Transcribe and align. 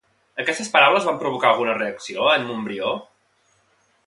Aquestes 0.43 0.71
paraules 0.75 1.05
van 1.09 1.19
provocar 1.25 1.49
alguna 1.51 1.77
reacció 1.79 2.27
a 2.31 2.35
en 2.41 2.49
Montbrió? 2.49 2.97